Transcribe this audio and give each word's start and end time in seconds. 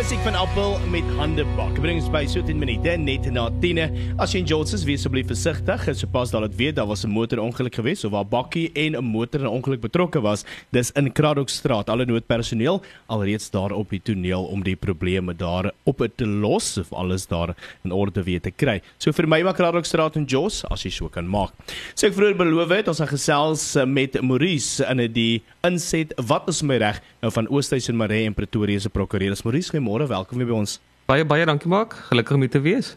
Musiek 0.00 0.22
van 0.24 0.34
Appel 0.34 0.78
met 0.88 1.04
hande 1.18 1.44
bak. 1.58 1.74
Bring 1.76 1.98
ons 2.00 2.06
by 2.08 2.22
so 2.24 2.40
10 2.40 2.56
minute 2.56 2.94
net 2.96 3.26
na 3.34 3.42
10. 3.60 3.82
As 4.16 4.32
jy 4.32 4.40
in 4.40 4.46
Jones 4.48 4.72
is, 4.72 4.86
wees 4.88 5.02
asseblief 5.02 5.26
versigtig. 5.28 5.82
En 5.92 5.98
sopas 5.98 6.30
dat 6.32 6.46
dit 6.46 6.54
weet 6.56 6.78
daar 6.78 6.88
was 6.88 7.04
'n 7.04 7.12
motorongeluk 7.12 7.74
gewees 7.74 8.04
of 8.04 8.12
waar 8.12 8.24
bakkie 8.24 8.70
en 8.72 8.96
'n 8.96 9.04
motor 9.04 9.40
in 9.40 9.46
'n 9.46 9.52
ongeluk 9.52 9.80
betrokke 9.80 10.20
was, 10.20 10.44
dis 10.70 10.90
in 10.92 11.12
Kraddockstraat. 11.12 11.90
Alle 11.90 12.06
noodpersoneel 12.06 12.82
alreeds 13.08 13.50
daar 13.50 13.72
op 13.72 13.90
die 13.90 14.00
toneel 14.02 14.44
om 14.44 14.62
die 14.62 14.76
probleme 14.76 15.36
daar 15.36 15.70
op 15.84 16.08
te 16.16 16.26
los 16.26 16.78
of 16.78 16.92
alles 16.92 17.26
daar 17.26 17.54
in 17.84 17.92
orde 17.92 18.22
weer 18.22 18.40
te 18.40 18.50
kry. 18.50 18.80
So 18.96 19.12
vir 19.12 19.28
my 19.28 19.42
maak 19.42 19.56
Kraddockstraat 19.56 20.16
en 20.16 20.24
Jos 20.24 20.64
as 20.64 20.82
jy 20.82 20.90
so 20.90 21.08
kan 21.08 21.28
maak. 21.28 21.52
So 21.94 22.06
ek 22.06 22.14
vroeër 22.14 22.36
beloof 22.36 22.68
het 22.68 22.88
ons 22.88 22.98
gaan 22.98 23.08
gesels 23.08 23.76
met 23.86 24.22
Maurice 24.22 24.84
in 24.84 25.12
die 25.12 25.42
inset 25.62 26.14
wat 26.16 26.48
is 26.48 26.62
my 26.62 26.76
reg 26.76 27.02
nou 27.20 27.32
van 27.32 27.48
Oosthuis 27.48 27.88
en 27.88 27.96
Maree 27.96 28.26
en 28.26 28.34
Pretoria 28.34 28.80
se 28.80 28.88
prokureur. 28.88 29.36
Maurice, 29.44 29.70
goeiemôre, 29.70 30.08
welkom 30.08 30.38
weer 30.38 30.48
by 30.48 30.56
ons. 30.56 30.78
Baie 31.10 31.24
baie 31.24 31.46
dankie 31.46 31.68
maak. 31.68 31.94
Gelukkig 32.08 32.36
om 32.36 32.48
te 32.48 32.60
wees. 32.64 32.94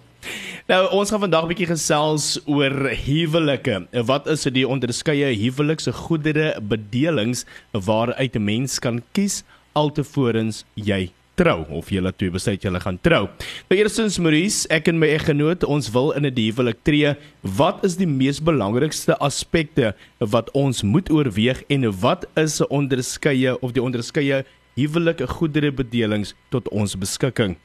Nou 0.68 0.84
ons 0.96 1.10
gaan 1.10 1.20
vandag 1.20 1.44
'n 1.44 1.48
bietjie 1.52 1.68
gesels 1.68 2.40
oor 2.46 2.72
huwelike. 3.06 3.88
Wat 4.06 4.28
is 4.28 4.44
die 4.44 4.68
onderskeie 4.68 5.36
huwelikse 5.36 5.92
goedere 5.92 6.62
bedelings 6.62 7.46
waaruit 7.72 8.36
'n 8.36 8.44
mens 8.44 8.80
kan 8.80 9.04
kies 9.12 9.44
altevorens 9.74 10.64
jy 10.76 11.12
trou 11.40 11.64
of 11.74 11.90
julle 11.90 12.12
twee 12.16 12.32
besluit 12.34 12.62
julle 12.64 12.80
gaan 12.84 13.00
trou. 13.02 13.28
Nou 13.70 13.78
eerstens 13.80 14.20
Maurice, 14.22 14.68
ek 14.74 14.90
en 14.92 15.00
my 15.02 15.10
eggenoot, 15.16 15.66
ons 15.66 15.90
wil 15.94 16.12
in 16.18 16.26
'n 16.26 16.36
huwelik 16.36 16.84
tree. 16.84 17.16
Wat 17.42 17.84
is 17.84 17.98
die 17.98 18.08
mees 18.08 18.40
belangrikste 18.40 19.18
aspekte 19.20 19.96
wat 20.20 20.52
ons 20.54 20.84
moet 20.84 21.10
oorweeg 21.10 21.64
en 21.70 21.92
wat 22.00 22.26
is 22.36 22.62
'n 22.62 22.70
onderskeie 22.70 23.60
of 23.62 23.74
die 23.74 23.82
onderskeie 23.82 24.46
huwelike 24.76 25.28
goederebedelings 25.28 26.34
tot 26.50 26.70
ons 26.70 26.96
beskikking? 26.96 27.58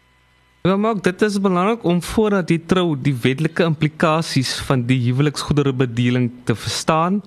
Ja, 0.63 0.77
maar 0.77 1.01
dit 1.01 1.23
is 1.23 1.39
belangrik 1.41 1.85
om 1.85 2.03
voordat 2.03 2.51
jy 2.51 2.59
trou 2.67 2.97
die 2.97 3.15
wetlike 3.15 3.65
implikasies 3.65 4.57
van 4.67 4.83
die 4.87 4.99
huweliksgoederebedeling 5.07 6.31
te 6.45 6.55
verstaan 6.55 7.23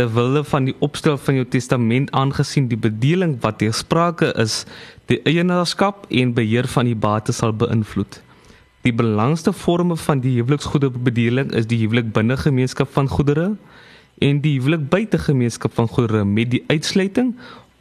ter 0.00 0.08
wille 0.16 0.40
van 0.48 0.64
die 0.64 0.74
opstel 0.80 1.18
van 1.20 1.36
jou 1.36 1.44
testament 1.52 2.08
aangesien 2.16 2.70
die 2.70 2.78
bedeling 2.80 3.34
wat 3.44 3.58
ter 3.60 3.74
sprake 3.76 4.30
is 4.40 4.62
die 5.12 5.18
eienaarskap 5.28 6.06
en 6.22 6.32
beheer 6.38 6.68
van 6.72 6.88
die 6.88 6.96
bates 6.96 7.42
sal 7.42 7.52
beïnvloed. 7.52 8.20
Die 8.86 8.94
belangrikste 8.96 9.52
vorme 9.52 9.98
van 10.00 10.22
die 10.24 10.32
huweliksgoederebedeling 10.38 11.52
is 11.60 11.68
die 11.68 11.82
huwelik 11.82 12.14
binne 12.16 12.38
gemeenskap 12.40 12.88
van 12.94 13.10
goedere 13.12 13.50
en 14.24 14.40
die 14.40 14.54
huwelik 14.56 14.88
buite 14.94 15.20
gemeenskap 15.20 15.76
van 15.76 15.90
goedere 15.92 16.24
met 16.24 16.48
die 16.54 16.62
uitsluiting 16.72 17.34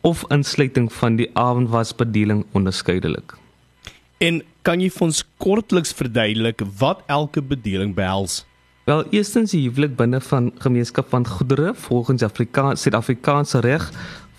of 0.04 0.26
insluiting 0.36 0.92
van 0.92 1.16
die 1.22 1.30
avondwasbedeling 1.40 2.44
onderskeidelik. 2.52 3.38
En 4.20 4.44
kan 4.68 4.84
jy 4.84 4.92
vir 4.92 5.08
ons 5.08 5.24
kortliks 5.40 5.96
verduidelik 5.96 6.68
wat 6.84 7.08
elke 7.08 7.40
bedeling 7.40 7.96
behels? 7.96 8.42
Wel, 8.90 9.04
eerstens 9.14 9.52
die 9.54 9.68
huwelik 9.68 9.92
binne 10.00 10.18
van 10.26 10.48
gemeenskap 10.64 11.12
van 11.14 11.28
goedere 11.28 11.76
volgens 11.78 12.24
Afrikaans 12.26 12.82
Suid-Afrikaanse 12.82 13.60
reg 13.62 13.84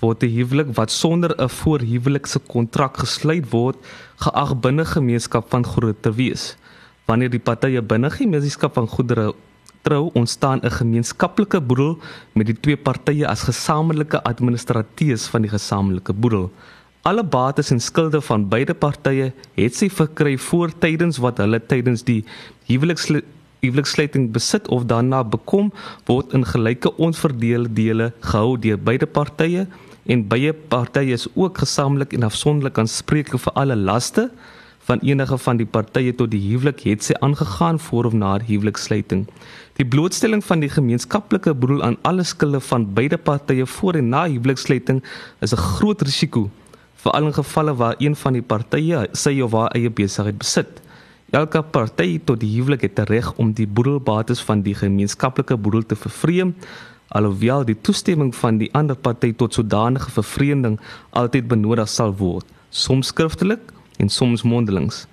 word 0.00 0.24
'n 0.26 0.32
huwelik 0.34 0.72
wat 0.78 0.90
sonder 0.90 1.30
'n 1.36 1.48
voorhuwelikse 1.48 2.40
kontrak 2.54 2.98
gesluit 2.98 3.46
word 3.50 3.76
geag 4.16 4.60
binne 4.60 4.84
gemeenskap 4.84 5.50
van 5.50 5.64
goedere 5.64 5.94
te 6.00 6.12
wees. 6.12 6.56
Wanneer 7.06 7.30
die 7.30 7.38
partye 7.38 7.82
binne 7.82 8.10
gemeenskap 8.10 8.74
van 8.74 8.88
goedere 8.88 9.34
trou, 9.82 10.10
ontstaan 10.14 10.60
'n 10.62 10.70
gemeenskaplike 10.70 11.60
boedel 11.60 11.98
met 12.32 12.46
die 12.46 12.60
twee 12.60 12.76
partye 12.76 13.26
as 13.28 13.42
gesamentlike 13.42 14.22
administrateurs 14.22 15.26
van 15.26 15.42
die 15.42 15.50
gesamentlike 15.50 16.12
boedel. 16.12 16.50
Alle 17.02 17.24
bates 17.24 17.70
en 17.70 17.80
skulde 17.80 18.20
van 18.20 18.48
beide 18.48 18.74
partye 18.74 19.32
het 19.54 19.74
sy 19.74 19.88
verkry 19.88 20.38
voor 20.38 20.78
tydens 20.78 21.18
wat 21.18 21.38
hulle 21.38 21.66
tydens 21.66 22.02
die 22.02 22.24
huweliks 22.66 23.10
huweliksluiting 23.60 24.30
besit 24.32 24.68
of 24.68 24.86
daarna 24.90 25.22
bekom 25.24 25.72
word 26.08 26.32
in 26.36 26.44
gelyke 26.44 26.92
onverdeelde 26.96 27.72
dele 27.74 28.12
gehou 28.20 28.56
deur 28.58 28.78
beide 28.78 29.06
partye 29.06 29.66
en 30.06 30.28
beide 30.28 30.52
partye 30.72 31.12
is 31.18 31.28
ook 31.34 31.58
gesamentlik 31.58 32.16
en 32.16 32.26
afsonderlik 32.28 32.78
aanspreeklik 32.78 33.42
vir 33.46 33.58
alle 33.62 33.76
laste 33.76 34.30
van 34.88 35.02
enige 35.06 35.38
van 35.38 35.58
die 35.60 35.66
partye 35.66 36.14
tot 36.16 36.30
die 36.32 36.40
huwelik 36.42 36.80
het 36.88 37.04
sy 37.06 37.14
aangegaan 37.22 37.78
voor 37.78 38.08
of 38.10 38.14
na 38.16 38.32
huweliksluiting. 38.42 39.26
Die 39.78 39.86
blootstelling 39.86 40.42
van 40.44 40.64
die 40.64 40.70
gemeenskaplike 40.72 41.54
broer 41.54 41.84
aan 41.86 41.98
alle 42.08 42.24
skulde 42.26 42.60
van 42.60 42.88
beide 42.96 43.18
partye 43.18 43.66
voor 43.66 44.00
en 44.00 44.08
na 44.08 44.24
huweliksluiting 44.26 45.02
is 45.40 45.52
'n 45.52 45.62
groot 45.76 46.02
risiko 46.02 46.50
veral 47.02 47.26
in 47.26 47.34
gevalle 47.34 47.74
waar 47.74 47.94
een 47.98 48.16
van 48.16 48.32
die 48.32 48.42
partye 48.42 49.08
sy 49.12 49.40
of 49.40 49.52
haar 49.52 49.70
eie 49.76 49.90
besigheid 49.90 50.38
besit. 50.38 50.80
Elke 51.30 51.60
party 51.62 52.16
tot 52.26 52.40
die 52.42 52.48
huwelik 52.56 52.82
het 52.82 52.98
reg 53.06 53.28
om 53.38 53.52
die 53.54 53.66
boedelbates 53.70 54.40
van 54.42 54.64
die 54.66 54.72
gemeenskaplike 54.74 55.54
boedel 55.56 55.84
te 55.86 55.94
vervreem, 55.94 56.56
alhoewel 57.14 57.62
die 57.68 57.76
toestemming 57.78 58.32
van 58.34 58.58
die 58.58 58.66
ander 58.74 58.98
party 58.98 59.30
tot 59.38 59.54
sodanige 59.54 60.10
vervreemding 60.10 60.80
altyd 61.14 61.46
benodig 61.52 61.86
sal 61.88 62.16
word, 62.18 62.46
soms 62.70 63.12
skriftelik 63.14 63.70
en 64.02 64.10
soms 64.10 64.42
mondelings. 64.42 65.04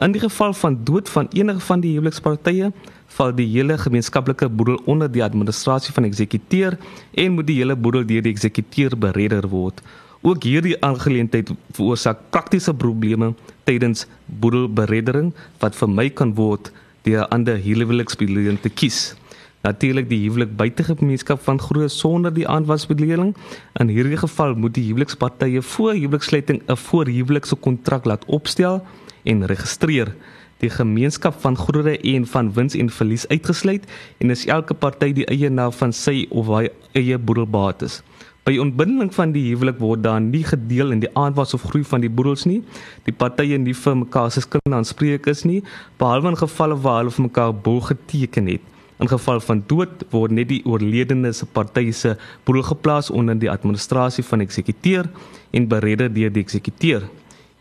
In 0.00 0.16
die 0.16 0.24
geval 0.24 0.56
van 0.56 0.78
dood 0.88 1.12
van 1.12 1.28
enige 1.36 1.60
van 1.68 1.84
die 1.84 1.92
huwelikspartye, 1.92 2.72
val 3.16 3.32
die 3.36 3.46
hele 3.48 3.78
gemeenskaplike 3.80 4.48
boedel 4.48 4.80
onder 4.84 5.10
die 5.12 5.24
administrasie 5.24 5.94
van 5.96 6.04
eksekuteur 6.08 6.76
en 7.14 7.36
moet 7.36 7.46
die 7.48 7.58
hele 7.60 7.76
boedel 7.76 8.04
deur 8.04 8.22
die 8.22 8.32
eksekuteur 8.32 8.96
beredder 8.98 9.48
word. 9.48 9.82
Ook 10.26 10.42
hierdie 10.42 10.76
aangeleentheid 10.84 11.52
veroorsaak 11.76 12.24
praktiese 12.34 12.74
probleme 12.74 13.32
tydens 13.68 14.06
boedelbereddering 14.26 15.32
wat 15.62 15.76
vir 15.78 15.92
my 15.92 16.08
kan 16.10 16.34
word 16.34 16.72
deur 17.06 17.22
'n 17.22 17.30
ander 17.30 17.56
huweliksbedeling 17.56 18.58
te 18.60 18.68
kies. 18.68 19.14
Natuurlik 19.62 20.08
die 20.08 20.20
huwelik 20.22 20.56
buite 20.56 20.84
gemeenskap 20.84 21.40
van 21.42 21.58
groot 21.58 21.90
sonder 21.90 22.34
die 22.34 22.46
aanwasbedeling. 22.48 23.34
In 23.80 23.88
hierdie 23.88 24.16
geval 24.16 24.54
moet 24.54 24.74
die 24.74 24.84
huwelikspartye 24.88 25.62
voor 25.62 25.92
huweliksluiting 25.92 26.62
'n 26.66 26.76
voorhuwelikse 26.76 27.56
kontrak 27.56 28.04
laat 28.04 28.24
opstel 28.26 28.84
en 29.24 29.46
registreer. 29.46 30.14
Die 30.62 30.70
gemeenskap 30.72 31.36
van 31.40 31.56
goedere 31.56 31.98
en 32.00 32.26
van 32.26 32.52
wins 32.56 32.74
en 32.74 32.88
verlies 32.90 33.28
uitgesluit 33.28 33.84
en 34.18 34.30
is 34.32 34.46
elke 34.46 34.74
party 34.74 35.10
die 35.12 35.26
eienaar 35.28 35.72
van 35.76 35.92
sy 35.92 36.22
of 36.30 36.48
haar 36.48 36.70
eie 36.96 37.18
boedelbates. 37.18 38.00
By 38.46 38.54
ontbinding 38.62 39.10
van 39.10 39.32
die 39.34 39.42
huwelik 39.50 39.80
word 39.82 40.04
daar 40.04 40.20
nie 40.22 40.44
gedeel 40.46 40.94
in 40.94 41.02
die 41.02 41.10
aanwas 41.18 41.52
of 41.56 41.66
groei 41.66 41.82
van 41.84 42.04
die 42.04 42.10
boedels 42.12 42.46
nie. 42.46 42.60
Die 43.04 43.12
partye 43.12 43.58
nie 43.58 43.74
vir 43.74 43.98
mekaar 44.00 44.30
se 44.30 44.44
skuld 44.44 44.76
aanspreek 44.78 45.26
is 45.32 45.42
nie, 45.44 45.60
behalwe 45.98 46.30
in 46.30 46.38
gevalle 46.38 46.78
waar 46.84 47.00
hulle 47.02 47.14
vir 47.16 47.26
mekaar 47.26 47.52
boel 47.66 47.82
geteken 47.88 48.48
het. 48.54 48.72
In 49.02 49.10
geval 49.10 49.42
van 49.44 49.64
dood 49.68 50.06
word 50.14 50.32
net 50.38 50.48
die 50.48 50.62
oorledene 50.64 51.34
se 51.36 51.44
partye 51.58 51.92
se 51.92 52.14
boedel 52.46 52.64
geplaas 52.70 53.10
onder 53.10 53.36
die 53.36 53.50
administrasie 53.52 54.24
van 54.24 54.46
eksekuteur 54.46 55.10
en 55.52 55.68
beredder 55.68 56.08
deur 56.14 56.32
die 56.32 56.46
eksekuteur. 56.46 57.04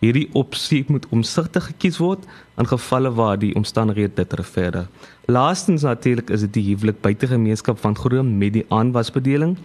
Hierdie 0.06 0.28
opsie 0.38 0.84
moet 0.88 1.06
omsigtig 1.10 1.72
gekies 1.72 1.98
word 1.98 2.26
in 2.62 2.68
gevalle 2.70 3.10
waar 3.18 3.40
die 3.42 3.56
omstandighede 3.58 4.14
dit 4.20 4.34
regverdig. 4.38 4.90
Laastens 5.26 5.82
natuurlik 5.88 6.30
is 6.30 6.44
dit 6.46 6.54
die 6.60 6.68
huwelik 6.68 7.00
buite 7.02 7.30
gemeenskap 7.32 7.80
van 7.82 7.98
grond 7.98 8.38
met 8.38 8.54
die 8.54 8.66
aanwasbedeling 8.70 9.56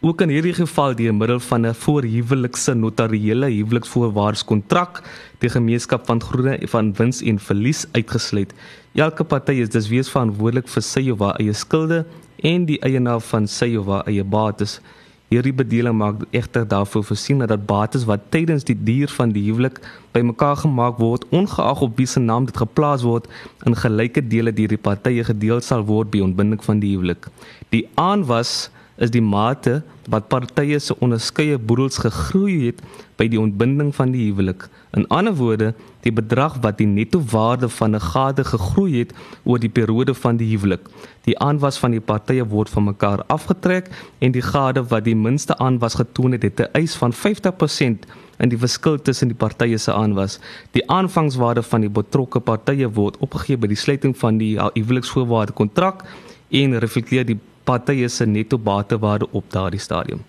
ook 0.00 0.22
in 0.24 0.30
hierdie 0.32 0.54
geval 0.56 0.94
deur 0.96 1.14
middel 1.14 1.40
van 1.44 1.66
'n 1.66 1.74
voorhuwelikse 1.74 2.74
notariële 2.74 3.48
huweliksvoorwaardeskontrak 3.52 5.02
die 5.38 5.50
gemeenskap 5.50 6.06
van 6.06 6.22
groene 6.22 6.58
van 6.68 6.92
wins 6.92 7.22
en 7.22 7.38
verlies 7.38 7.86
uitgesluit. 7.92 8.54
Elke 8.94 9.24
party 9.24 9.52
is 9.52 9.68
dus 9.68 9.88
wees 9.88 10.08
verantwoordelik 10.10 10.68
vir 10.68 10.82
sy 10.82 11.10
of 11.10 11.18
haar 11.18 11.36
eie 11.36 11.52
skulde 11.52 12.06
en 12.42 12.64
die 12.64 12.80
eienaar 12.80 13.20
van 13.20 13.46
sy 13.46 13.76
of 13.76 13.86
haar 13.86 14.06
eie 14.06 14.24
bates. 14.24 14.80
Hierdie 15.30 15.54
bedeling 15.54 15.94
maak 15.94 16.24
egter 16.34 16.64
daarvoor 16.66 17.04
voorsien 17.06 17.38
dat 17.38 17.66
bates 17.66 18.02
wat 18.04 18.24
tydens 18.34 18.64
die 18.66 18.74
duur 18.74 19.12
van 19.14 19.30
die 19.30 19.44
huwelik 19.46 19.76
bymekaar 20.10 20.56
gemaak 20.64 20.98
word, 20.98 21.22
ongeag 21.30 21.84
op 21.86 22.00
wie 22.02 22.06
se 22.10 22.18
naam 22.18 22.48
dit 22.48 22.56
geplaas 22.58 23.04
word, 23.06 23.28
in 23.62 23.78
gelyke 23.78 24.24
dele 24.26 24.50
deur 24.50 24.74
die 24.74 24.80
partye 24.88 25.22
gedeel 25.28 25.62
sal 25.62 25.86
word 25.86 26.10
by 26.10 26.24
ontbinding 26.26 26.64
van 26.66 26.82
die 26.82 26.90
huwelik. 26.96 27.28
Die 27.70 27.84
aanwas 27.94 28.72
is 29.00 29.10
die 29.10 29.24
mate 29.24 29.80
wat 30.12 30.28
partye 30.28 30.78
se 30.80 30.94
onderskeie 31.00 31.58
boedels 31.58 32.00
gegroei 32.02 32.66
het 32.66 32.82
by 33.20 33.26
die 33.28 33.40
ontbinding 33.40 33.92
van 33.96 34.12
die 34.14 34.26
huwelik. 34.28 34.66
In 34.96 35.06
ander 35.12 35.34
woorde, 35.36 35.72
die 36.04 36.12
bedrag 36.12 36.56
wat 36.64 36.78
die 36.80 36.88
netto 36.88 37.20
waarde 37.32 37.68
van 37.68 37.96
'n 37.96 38.00
gade 38.00 38.44
gegroei 38.44 38.98
het 38.98 39.12
oor 39.44 39.58
die 39.58 39.68
periode 39.68 40.14
van 40.14 40.36
die 40.36 40.48
huwelik. 40.52 40.88
Die 41.24 41.38
aanwas 41.38 41.78
van 41.78 41.90
die 41.90 42.00
partye 42.00 42.44
word 42.44 42.70
van 42.70 42.84
mekaar 42.84 43.24
afgetrek 43.26 43.90
en 44.18 44.32
die 44.32 44.42
gade 44.42 44.82
wat 44.88 45.04
die 45.04 45.16
minste 45.16 45.58
aanwas 45.58 45.94
getoon 45.94 46.32
het, 46.32 46.42
het 46.42 46.60
'n 46.60 46.72
eis 46.72 46.94
van 46.94 47.12
50% 47.12 48.06
in 48.38 48.48
die 48.48 48.58
verskil 48.58 48.96
tussen 48.98 49.28
die 49.28 49.36
partye 49.36 49.78
se 49.78 49.92
aanwas. 49.92 50.38
Die 50.70 50.90
aanvangswaarde 50.90 51.62
van 51.62 51.80
die 51.80 51.90
betrokke 51.90 52.40
partye 52.40 52.88
word 52.90 53.18
opgegee 53.18 53.56
by 53.56 53.66
die 53.66 53.76
sluiting 53.76 54.16
van 54.18 54.38
die 54.38 54.58
huweliksvoorwaarde 54.58 55.52
kontrak 55.52 56.04
en 56.48 56.78
reflekteer 56.78 57.26
die 57.26 57.38
partye 57.70 58.08
se 58.08 58.26
netto 58.26 58.58
batewaarde 58.58 59.30
op 59.30 59.50
daardie 59.54 59.80
stadium. 59.80 60.24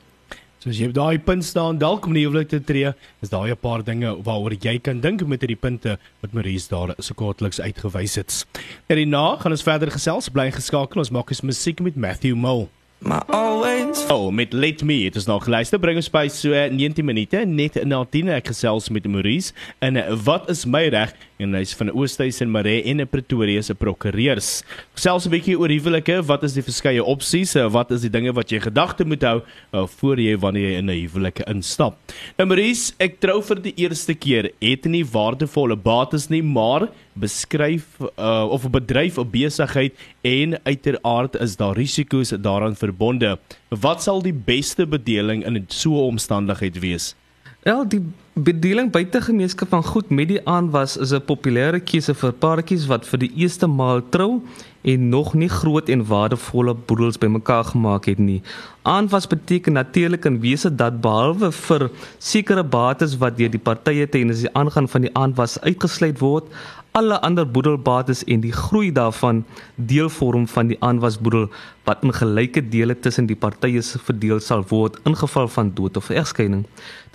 So 0.62 0.70
as 0.70 0.78
jy 0.78 0.92
op 0.92 0.94
daai 0.94 1.18
punt 1.26 1.42
staan 1.42 1.80
dalk 1.82 2.06
om 2.06 2.14
die 2.14 2.22
huwelik 2.28 2.52
te 2.52 2.60
tree, 2.62 2.92
is 3.26 3.32
daar 3.34 3.50
'n 3.50 3.58
paar 3.58 3.82
dinge 3.84 4.10
waaroor 4.28 4.54
jy 4.54 4.78
kan 4.78 5.02
dink 5.02 5.26
met 5.26 5.42
hierdie 5.42 5.58
punte 5.58 5.98
wat 6.22 6.34
Maurice 6.34 6.70
daar 6.70 6.94
so 7.00 7.14
kortliks 7.14 7.60
uitgewys 7.60 8.16
het. 8.16 8.46
Hierna 8.88 9.38
gaan 9.38 9.52
ons 9.52 9.64
verder 9.64 9.90
gesels, 9.90 10.30
bly 10.30 10.52
geskakel. 10.52 11.00
Ons 11.00 11.10
maak 11.10 11.30
eens 11.30 11.42
musiek 11.42 11.82
met 11.82 11.96
Matthew 11.96 12.36
Mole. 12.36 12.68
My 13.02 13.18
always 13.30 14.06
Oh, 14.10 14.30
met 14.32 14.54
Let 14.54 14.84
Me, 14.84 15.02
dit 15.04 15.16
is 15.16 15.26
nog 15.26 15.44
geluister. 15.44 15.80
Bring 15.80 15.98
ons 15.98 16.10
by 16.10 16.28
so 16.28 16.54
19 16.54 17.06
minute 17.06 17.46
net 17.46 17.80
na 17.84 18.04
10 18.06 18.30
ek 18.30 18.52
gesels 18.52 18.90
met 18.94 19.08
Maurice 19.10 19.54
en 19.80 19.98
eh, 19.98 20.14
wat 20.24 20.50
is 20.50 20.66
my 20.66 20.84
reg 20.94 21.16
en 21.42 21.56
hy's 21.58 21.74
van 21.78 21.92
Oosthuys 21.92 22.42
en 22.44 22.52
Maree 22.52 22.84
en 22.84 23.02
'n 23.02 23.08
Pretoria 23.08 23.62
se 23.62 23.74
prokureurs. 23.74 24.64
Gesels 24.96 25.26
'n 25.26 25.32
bietjie 25.32 25.58
oor 25.58 25.70
huwelike, 25.70 26.22
wat 26.26 26.44
is 26.44 26.54
die 26.54 26.64
verskeie 26.64 27.04
opsies, 27.04 27.56
eh, 27.56 27.68
wat 27.70 27.92
is 27.92 28.02
die 28.02 28.10
dinge 28.10 28.34
wat 28.34 28.50
jy 28.50 28.60
gedagte 28.60 29.06
moet 29.06 29.22
hou 29.22 29.42
uh, 29.74 29.88
voor 29.88 30.18
jy 30.18 30.38
wanneer 30.38 30.72
jy 30.72 30.78
in 30.78 30.90
'n 30.90 31.08
huwelike 31.08 31.44
instap. 31.48 31.98
Nou 32.38 32.48
Maurice, 32.48 32.94
ek 33.00 33.20
trou 33.20 33.42
vir 33.42 33.62
die 33.62 33.74
eerste 33.78 34.14
keer, 34.14 34.52
het 34.62 34.86
nie 34.86 35.04
waardevolle 35.04 35.76
bates 35.76 36.30
nie, 36.30 36.44
maar 36.44 36.90
beskryf 37.14 37.86
uh, 38.18 38.48
of 38.50 38.66
'n 38.66 38.72
bedryf 38.72 39.18
of 39.18 39.32
besigheid 39.32 39.94
en 40.22 40.60
uiteraard 40.64 41.36
is 41.42 41.56
daar 41.56 41.76
risiko's 41.76 42.30
daaraan 42.30 42.76
verbonde. 42.76 43.38
Wat 43.70 44.04
sal 44.04 44.22
die 44.22 44.34
beste 44.34 44.86
bedeling 44.86 45.46
in 45.46 45.66
so 45.68 45.90
'n 45.90 46.16
omstandigheid 46.16 46.80
wees? 46.80 47.16
Wel, 47.62 47.88
die 47.88 48.02
bedeling 48.34 48.92
buite 48.92 49.22
gemeenskap 49.22 49.70
van 49.70 49.84
goed 49.84 50.10
met 50.10 50.32
die 50.32 50.40
aanwas 50.50 50.98
is 50.98 51.12
'n 51.14 51.22
populêre 51.22 51.80
keuse 51.80 52.14
vir 52.14 52.32
paartjies 52.34 52.88
wat 52.88 53.06
vir 53.06 53.20
die 53.20 53.32
eerste 53.36 53.68
maal 53.68 54.02
trou 54.10 54.42
en 54.82 55.10
nog 55.10 55.34
nie 55.34 55.50
groot 55.50 55.90
en 55.90 56.06
waardevolle 56.06 56.76
boedels 56.86 57.18
bymekaar 57.18 57.64
gemaak 57.64 58.06
het 58.06 58.18
nie. 58.18 58.42
Aanwas 58.82 59.28
beteken 59.28 59.74
natuurlik 59.74 60.26
in 60.26 60.40
wese 60.42 60.76
dat 60.76 61.02
behalwe 61.02 61.52
vir 61.52 61.90
sekere 62.18 62.64
bates 62.64 63.18
wat 63.18 63.38
deur 63.38 63.52
die 63.54 63.62
partye 63.62 64.10
tydens 64.10 64.42
die 64.42 64.54
aangaan 64.54 64.88
van 64.90 65.02
die 65.02 65.14
aanwas 65.14 65.60
uitgesluit 65.62 66.20
word, 66.20 66.50
alle 66.92 67.20
ander 67.24 67.46
boedelbates 67.48 68.24
en 68.28 68.42
die 68.44 68.52
groei 68.52 68.90
daarvan 68.92 69.46
deel 69.76 70.10
vorm 70.12 70.48
van 70.48 70.68
die 70.68 70.78
aanwasboedel 70.84 71.46
wat 71.88 72.04
in 72.04 72.14
gelyke 72.14 72.62
dele 72.70 72.98
tussen 73.00 73.30
die 73.30 73.36
partye 73.36 73.82
verdeel 74.08 74.42
sal 74.44 74.66
word 74.70 74.98
in 75.08 75.16
geval 75.16 75.48
van 75.48 75.72
dood 75.78 75.98
of 75.98 76.10
egskeiding. 76.10 76.66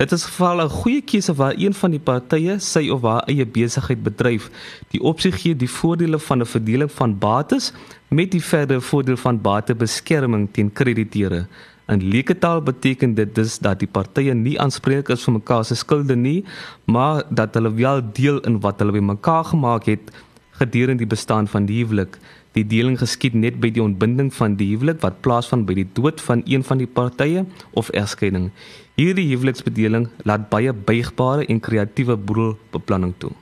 Dit 0.00 0.12
is 0.12 0.24
geval 0.24 0.62
'n 0.64 0.68
goeie 0.68 1.02
keuse 1.02 1.34
waar 1.34 1.54
een 1.56 1.74
van 1.74 1.90
die 1.90 2.00
partye 2.00 2.58
sy 2.58 2.88
of 2.90 3.02
haar 3.02 3.22
eie 3.28 3.46
besigheid 3.46 4.02
bedryf. 4.02 4.50
Die 4.90 5.00
opsie 5.00 5.32
gee 5.32 5.54
die 5.54 5.70
voordele 5.70 6.18
van 6.18 6.40
'n 6.40 6.46
verdeling 6.46 6.92
van 6.92 7.18
bates 7.18 7.55
met 8.08 8.30
die 8.30 8.42
verdere 8.42 8.80
voordeel 8.80 9.18
van 9.20 9.40
batebeskerming 9.42 10.48
teen 10.52 10.72
krediteure. 10.72 11.46
In 11.86 12.02
leeketaal 12.02 12.62
beteken 12.66 13.14
dit 13.14 13.34
dus 13.34 13.58
dat 13.62 13.78
die 13.78 13.88
partye 13.88 14.34
nie 14.34 14.56
aanspreeklik 14.60 15.12
is 15.14 15.26
vir 15.26 15.36
mekaar 15.38 15.64
se 15.64 15.76
skulde 15.78 16.16
nie, 16.18 16.40
maar 16.84 17.22
dat 17.30 17.54
hulle 17.54 17.70
wel 17.78 18.02
deel 18.12 18.40
in 18.48 18.58
wat 18.64 18.82
hulle 18.82 18.96
bymekaar 18.96 19.44
gemaak 19.52 19.86
het 19.86 20.10
gedurende 20.58 21.04
die 21.04 21.12
bestaan 21.12 21.46
van 21.46 21.68
die 21.68 21.84
huwelik. 21.84 22.18
Die 22.56 22.64
deling 22.66 22.96
geskied 22.98 23.36
net 23.36 23.60
by 23.60 23.70
die 23.70 23.84
ontbinding 23.84 24.32
van 24.34 24.56
die 24.56 24.70
huwelik 24.72 25.02
wat 25.04 25.20
plaasvind 25.22 25.66
by 25.68 25.76
die 25.76 25.88
dood 25.98 26.22
van 26.24 26.42
een 26.48 26.64
van 26.64 26.80
die 26.80 26.88
partye 26.88 27.44
of 27.76 27.92
egskeiding. 27.94 28.50
Hierdie 28.96 29.28
huweliksbedeling 29.28 30.08
laat 30.24 30.48
baie 30.50 30.72
buigbare 30.72 31.44
en 31.52 31.60
kreatiewe 31.60 32.16
boedelbeplanning 32.16 33.12
toe. 33.20 33.34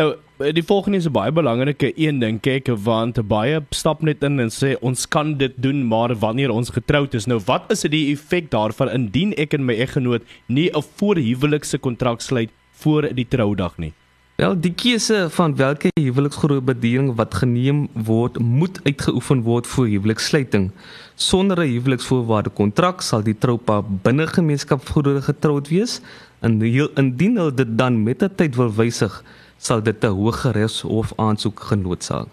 Nou, 0.00 0.14
die 0.38 0.64
volgende 0.66 0.98
is 0.98 1.06
'n 1.06 1.12
baie 1.12 1.32
belangrike 1.32 1.92
een 1.94 2.18
dink 2.18 2.46
ek 2.46 2.66
want 2.66 3.28
baie 3.28 3.60
stap 3.70 4.02
net 4.02 4.22
in 4.22 4.40
en 4.40 4.50
sê 4.50 4.76
ons 4.80 5.06
kan 5.08 5.36
dit 5.38 5.52
doen 5.56 5.86
maar 5.86 6.14
wanneer 6.18 6.50
ons 6.50 6.70
getroud 6.70 7.14
is. 7.14 7.26
Nou, 7.26 7.40
wat 7.46 7.70
is 7.70 7.82
die 7.82 8.12
effek 8.12 8.50
daarvan 8.50 8.90
indien 8.90 9.32
ek 9.34 9.54
en 9.54 9.64
my 9.64 9.74
eggenoot 9.74 10.22
nie 10.48 10.70
'n 10.70 10.82
voorhuwelikse 10.96 11.78
kontrak 11.78 12.20
sluit 12.20 12.50
voor 12.72 13.14
die 13.14 13.28
troudag 13.28 13.78
nie? 13.78 13.92
Wel, 14.36 14.60
die 14.60 14.72
keuse 14.74 15.28
van 15.30 15.54
watter 15.54 15.90
huweliksgroepbediening 15.94 17.14
wat 17.14 17.34
geneem 17.34 17.88
word, 17.92 18.38
moet 18.38 18.80
uitgeoefen 18.82 19.42
word 19.42 19.66
voor 19.66 19.86
huwelikssluiting. 19.86 20.70
Sonder 21.14 21.58
'n 21.62 21.70
huweliksvoorwaarde 21.70 22.50
kontrak 22.50 23.00
sal 23.02 23.22
die 23.22 23.38
troupaar 23.38 23.84
binne 24.02 24.26
gemeenskapsgoedere 24.26 25.22
getroud 25.22 25.68
wees 25.68 26.00
en 26.40 26.60
indien 26.62 27.36
hulle 27.36 27.54
dit 27.54 27.78
dan 27.78 28.02
met 28.02 28.22
'n 28.22 28.34
tyd 28.34 28.56
wil 28.56 28.74
wysig, 28.74 29.22
sal 29.64 29.82
dit 29.82 30.04
'n 30.04 30.16
hooggeregshof 30.20 31.12
aansoek 31.16 31.60
genoodsaak. 31.60 32.28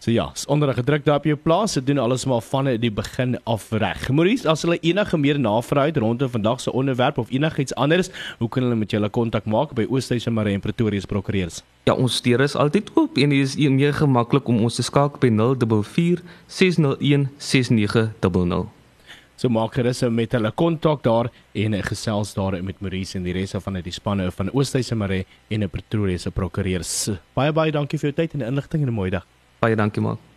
So 0.00 0.10
ja, 0.10 0.32
onder 0.46 0.68
'n 0.68 0.74
gedruk 0.74 1.04
daar 1.04 1.16
op 1.16 1.24
jou 1.24 1.36
plaas, 1.36 1.72
se 1.72 1.82
doen 1.84 1.98
alles 1.98 2.24
maar 2.24 2.40
van 2.40 2.64
die 2.64 2.92
begin 2.92 3.38
af 3.44 3.70
reg. 3.70 4.08
Maurice, 4.08 4.48
as 4.48 4.62
hulle 4.62 4.78
enige 4.80 5.18
meer 5.18 5.40
navraag 5.40 5.84
het 5.84 5.96
rondom 5.96 6.30
vandag 6.30 6.60
se 6.60 6.72
onderwerp 6.72 7.18
of 7.18 7.30
enigiets 7.30 7.74
anders, 7.74 8.08
hoe 8.38 8.48
kan 8.48 8.62
hulle 8.62 8.74
met 8.74 8.90
julle 8.90 9.08
kontak 9.08 9.44
maak 9.44 9.74
by 9.74 9.86
en 10.24 10.32
Maree 10.32 10.54
en 10.54 10.60
Pretoria 10.60 11.00
se 11.00 11.06
prokureurs? 11.06 11.62
Ja, 11.84 11.94
ons 11.94 12.22
deur 12.22 12.40
is 12.40 12.54
altyd 12.54 12.90
oop 12.94 13.16
en 13.16 13.28
dit 13.28 13.38
is 13.38 13.56
meer 13.56 13.94
gemaklik 13.94 14.48
om 14.48 14.60
ons 14.60 14.74
te 14.74 14.82
skakel 14.82 15.18
by 15.18 15.28
044 15.30 16.22
601 16.46 17.28
6900. 17.36 18.79
So 19.40 19.48
maak 19.48 19.72
gerus 19.72 20.02
met 20.12 20.34
hulle 20.36 20.50
kontak 20.52 21.00
daar 21.06 21.30
en 21.56 21.78
gesels 21.86 22.34
daar 22.36 22.58
met 22.60 22.82
Maurice 22.84 23.16
en 23.16 23.24
die 23.24 23.32
res 23.32 23.56
van 23.56 23.80
die 23.80 23.94
spanne 23.96 24.28
van 24.36 24.52
Oosthuys 24.52 24.92
en 24.92 25.00
Maree 25.00 25.24
en 25.48 25.64
Pretoria 25.72 26.18
se 26.18 26.30
prokureurs. 26.30 27.08
Baie 27.34 27.52
baie 27.52 27.72
dankie 27.72 27.98
vir 27.98 28.10
jou 28.10 28.18
tyd 28.20 28.36
en 28.36 28.50
inligting 28.52 28.82
en 28.82 28.92
'n 28.92 29.00
mooi 29.00 29.10
dag. 29.10 29.24
Baie 29.60 29.76
dankie 29.76 30.02
maar. 30.02 30.29